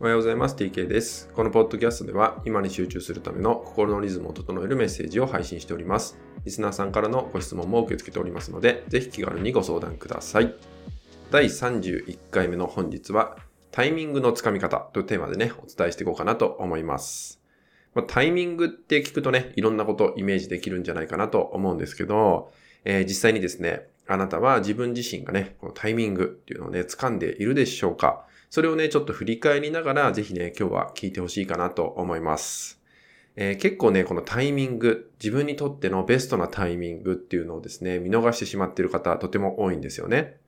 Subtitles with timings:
[0.00, 0.54] おはようございます。
[0.54, 1.28] TK です。
[1.34, 6.16] このポッドキャストでは今に集中するための心のリズムを整えるメッセージを配信しております。
[6.44, 10.54] リスナーさんからのご質問も受け付けておりますので、ぜひ気軽にご相談ください。
[11.32, 13.38] 第31回目の本日は
[13.72, 17.42] タイミングのつかみ方というテーマでね、お伝えしていこうかなと思います。
[17.92, 22.52] まあ、タイミングって聞くとね、いろんなことイメージできるんじゃないかなと思うんですけど、
[22.84, 28.24] えー、実際にですね、あなたは自分自身がね、このタイミングっていうのをね、掴んでいるでしょうか？
[28.50, 32.80] それをね、ちょっと振り返りながら、ぜひね、今日は聞いてほしいかなと思います。
[33.36, 40.38] えー、結構ね、このタイミング、自分にとってのベストなタイミングっていうのをですね、見逃してしまっている方、とても多いんですよね。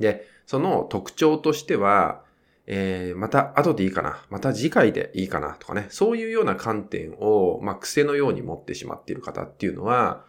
[0.00, 2.24] で、その特徴としては、
[2.66, 10.24] えー、また後でいいかな、また次回でいいかなとかね、そういうような観点を、まあ、癖のように持ってしまっている方っていうのは、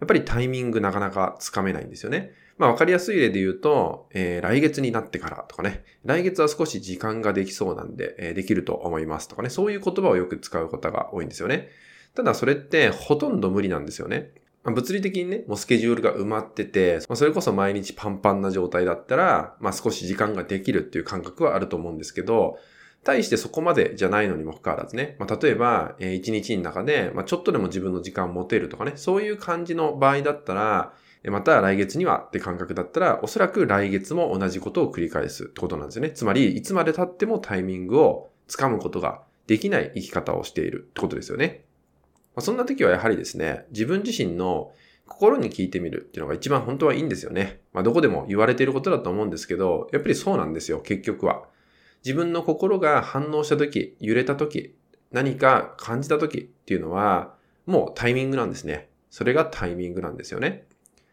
[0.00, 2.32] やっぱりタイミングなかなかつかめないんですよね。
[2.58, 11.68] まあわかりやすい例で言うと、えー、来月になってからとかね、来月は少し時間ができそうなんで、えー、できると思いますとかね、そういう言葉をよく使う方が多いんですよね。
[12.14, 14.30] ただそれってほとんど無理なんですよね。
[14.64, 22.58] まあ、物理的にね、もうスケジュールが埋まってて、まあ、それこそ毎日パンパンな状態だったら、まあ少し時間ができるっていう感覚はあると思うんですけど、
[23.06, 30.92] 対してそこまでじゃないのにもかかわらずね、まあ、例えば、えー、一日の中で、まあ、ちょっとでも自分の時間を持てるとかね、そういう感じの場合だったら、
[31.30, 36.10] また来月にはって感覚だったら、おそらく来月も同じことを繰り返すってことなんですよね。
[36.10, 41.64] つまり、いつまで経ってもタイミングをつかむことができない生き方をしているってことですよね。
[42.34, 44.72] まあ、そんな時はやはりですね、自分自身の
[45.08, 47.60] 心に聞いてみるっていうのが一番本当はいいんですよね。
[47.72, 51.44] まあどこでも言われていることだと思うんですけど、やっぱりそうなんですよ、結局は。
[52.06, 54.76] 自分の心が反応した時、揺れた時、
[55.10, 57.34] 何か感じた時っていうのは、
[57.66, 58.88] もうタイミングなんですね。
[59.10, 60.68] それがタイミングなんですよね。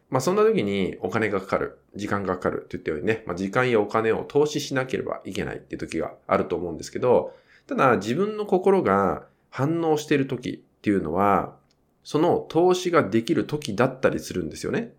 [0.08, 7.34] まあそんな時にお金がかかる、時間がかかるって言ったようにね、まあ時間やお金を投資しなければいけないっていう時があると思うんですけど、
[7.66, 11.56] ただ自分の心が反応している時っていうのは、
[12.04, 14.92] その投資ができる時だったりするんですよね。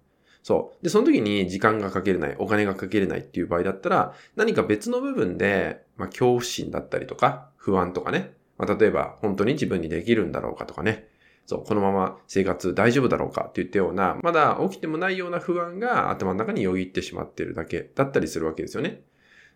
[0.46, 0.84] そう。
[0.84, 8.36] で、その時に時間がかけれない、お金がかけれないっていう場合だったら、何か別の部分で、まあ、恐怖心だったりとか、不安とかね。
[8.60, 11.08] まあ、例えば、本当に自分にできるんだろうかとかね。
[11.48, 19.02] そう、このまま生活大丈夫だろうかって言ったような、まだ起きてもないような不安が頭の中によぎってしまってるだけだったりするわけですよね。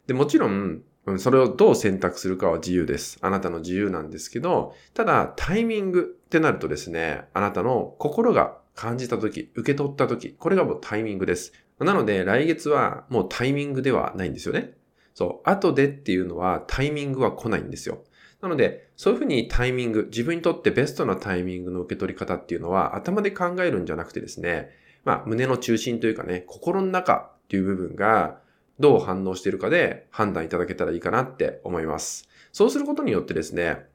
[0.08, 0.82] で、もちろん、
[1.18, 3.20] それをどう選択するかは自由です。
[3.22, 11.54] あなたの自由なんですけど、ただタイミングってなるとですね、あなたの心が感じた時、受け取った時、これがもうタイミングです。
[11.80, 14.74] なので来月はもうタイミングではないんですよね。
[15.14, 18.04] そう、後でっていうのはタイミングは来ないんですよ。
[18.42, 24.70] なので、そういうふうにタイミング、自分にとってベストなタイミングの受け取り方っていうのは頭で考えるんじゃなくてですね、
[25.04, 28.40] まあ胸の中心というかね、心の中っていう部分が
[28.80, 32.30] どう反応しているかで判断いただけたらいいかなって思います。
[32.54, 33.86] そうすることによってですね、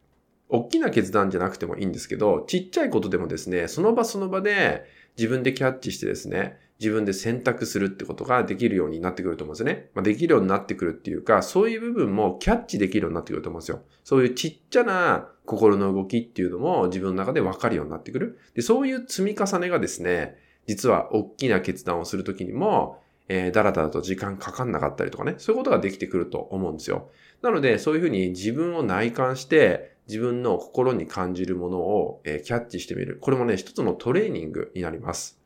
[0.49, 4.84] 大きな決断じゃなくてもいいんですけど、ちっちゃいことでもですね、その場その場で
[5.16, 9.91] 自分でキャッチしてですね、自分で選択するってことができるようになってくると思うんですね。
[9.94, 13.83] まあ、できるようになってくるっていうか、そういう部分もキャッチできるようになってくると思うんですよ。
[14.03, 18.38] そういうちっちゃな心の動きっていうのも自分の中でわかるようになってくる。
[18.54, 27.10] で、そういう積み重ねがですね、実は大きな決断をするときにも、えー、だらだらと時間かかんなかったりとかね、そういうことができてくると思うんですよ。
[27.43, 33.19] なので、そういうふうに自分を内観して、自分の心に感じるものを、え、キャッチしてみる。
[33.20, 35.41] これもね、一つのトレーニングになります。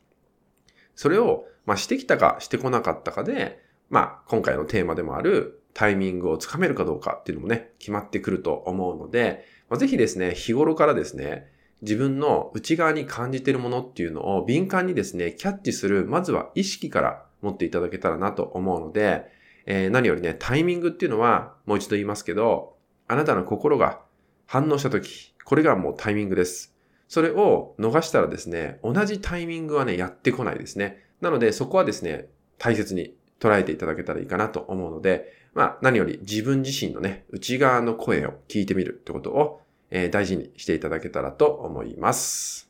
[0.95, 11.47] それを、まあ、してきたかしてこなかったかで、まあ、今回のテーマでもあるタイミングをつかめるかどうかっていうのもね、決まってくると思うので、まあ、ぜひですね、日頃からですね、
[11.81, 19.25] 自分の内側に感じているものっていうのを敏感にですね、キャッチする、まずは意識から持っていただけたらなと思うので、
[19.65, 22.75] えー、何よりね、タイミングっていうのは、もう一度言いますけど、
[23.07, 24.01] あなたの心が
[24.49, 26.73] 反応した時、これがもうタイミングです。
[27.07, 31.03] それを逃したらですね、同じタイミングはね、やってこないですね。
[31.21, 42.68] なので、そこはですね、大切に捉えていただけたらいいかなと思うので、まあ、何より自分自身のね、内側の声を聞いてみるってことを、えー、大事にしていただけたらと思います。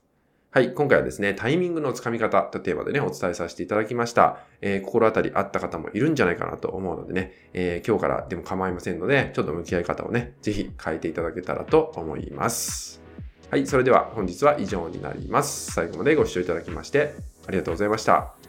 [0.51, 0.74] はい。
[0.74, 4.40] 今回はですね、タイミングのつかみ方というテーマでね、お伝えさせていただきました。
[4.62, 13.00] えー、心当たりあった方もいるんじゃないかなと思うのでね、えー、今日からでも構いませんので、ちょっと向き合い方をね、ぜひ変えていただけたらと思います。
[13.51, 13.68] はい。
[13.68, 15.72] それでは本日は以上になります。
[15.72, 17.13] 最後までご視聴いただきまして、
[17.46, 18.49] ありがとうございました。